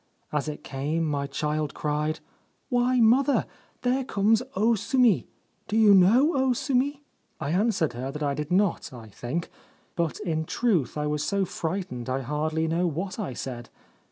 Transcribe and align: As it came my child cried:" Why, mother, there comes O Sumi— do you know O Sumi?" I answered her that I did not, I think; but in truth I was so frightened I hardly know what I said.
As 0.33 0.47
it 0.47 0.63
came 0.63 1.05
my 1.05 1.27
child 1.27 1.75
cried:" 1.75 2.21
Why, 2.69 2.99
mother, 2.99 3.45
there 3.83 4.03
comes 4.03 4.41
O 4.55 4.73
Sumi— 4.73 5.27
do 5.67 5.77
you 5.77 5.93
know 5.93 6.35
O 6.35 6.53
Sumi?" 6.53 7.03
I 7.39 7.51
answered 7.51 7.93
her 7.93 8.11
that 8.11 8.23
I 8.23 8.33
did 8.33 8.51
not, 8.51 8.91
I 8.91 9.09
think; 9.09 9.51
but 9.95 10.19
in 10.21 10.45
truth 10.45 10.97
I 10.97 11.05
was 11.05 11.23
so 11.23 11.45
frightened 11.45 12.09
I 12.09 12.21
hardly 12.21 12.67
know 12.67 12.87
what 12.87 13.19
I 13.19 13.33
said. 13.33 13.69